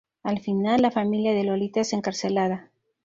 Al 0.23 0.39
final, 0.39 0.81
la 0.81 0.89
familia 0.89 1.35
de 1.35 1.43
Lolita 1.43 1.81
es 1.81 1.93
encarcelada. 1.93 2.71